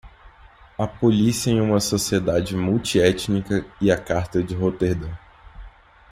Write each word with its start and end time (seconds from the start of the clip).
A 0.79 0.87
polícia 0.87 1.51
em 1.51 1.61
uma 1.61 1.79
sociedade 1.79 2.57
multiétnica 2.57 3.63
e 3.79 3.91
a 3.91 3.97
carta 3.99 4.41
de 4.41 4.55
Roterdã. 4.55 5.11